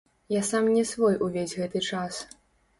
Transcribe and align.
Я 0.35 0.41
сам 0.51 0.69
не 0.77 0.83
свой 0.93 1.19
увесь 1.27 1.55
гэты 1.61 1.85
час. 1.93 2.25